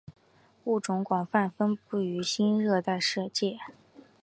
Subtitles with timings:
[0.63, 2.97] 物种广泛分布于新热带
[3.31, 3.59] 界。